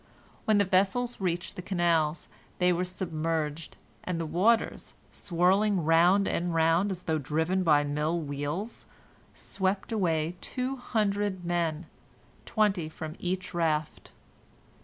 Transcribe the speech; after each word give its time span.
When 0.45 0.57
the 0.57 0.65
vessels 0.65 1.21
reached 1.21 1.55
the 1.57 1.61
canals, 1.61 2.27
they 2.57 2.73
were 2.73 2.85
submerged, 2.85 3.77
and 4.03 4.19
the 4.19 4.25
waters, 4.25 4.95
swirling 5.11 5.83
round 5.85 6.27
and 6.27 6.55
round 6.55 6.91
as 6.91 7.03
though 7.03 7.19
driven 7.19 7.61
by 7.61 7.83
mill 7.83 8.19
wheels, 8.19 8.87
swept 9.35 9.91
away 9.91 10.37
two 10.41 10.75
hundred 10.77 11.45
men, 11.45 11.85
twenty 12.47 12.89
from 12.89 13.15
each 13.19 13.53
raft. 13.53 14.11